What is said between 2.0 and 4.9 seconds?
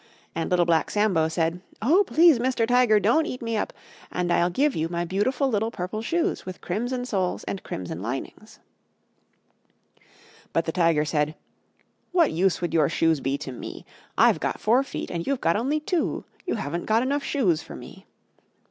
Please, Mr. Tiger, don't eat me up, and I'll give you